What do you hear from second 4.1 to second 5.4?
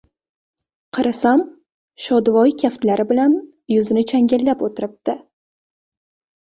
changallab o‘tiribdi.